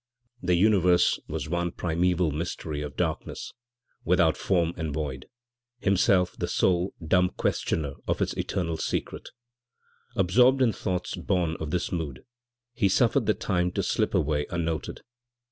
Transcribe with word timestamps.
The 0.41 0.55
universe 0.55 1.19
was 1.27 1.47
one 1.47 1.73
primeval 1.73 2.31
mystery 2.31 2.81
of 2.81 2.95
darkness, 2.95 3.53
without 4.03 4.35
form 4.35 4.73
and 4.75 4.91
void, 4.91 5.27
himself 5.77 6.35
the 6.35 6.47
sole, 6.47 6.95
dumb 7.07 7.29
questioner 7.37 7.93
of 8.07 8.19
its 8.19 8.33
eternal 8.33 8.77
secret. 8.77 9.29
Absorbed 10.15 10.63
in 10.63 10.73
thoughts 10.73 11.13
born 11.15 11.55
of 11.59 11.69
this 11.69 11.91
mood, 11.91 12.25
he 12.73 12.89
suffered 12.89 13.27
the 13.27 13.35
time 13.35 13.71
to 13.73 13.83
slip 13.83 14.15
away 14.15 14.47
unnoted. 14.49 15.01